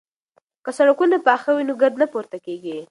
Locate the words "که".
0.63-0.71